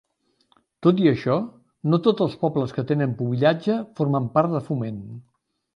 [0.87, 1.35] Tot i això,
[1.93, 5.03] no tots els pobles que tenen pubillatge formen part de Foment.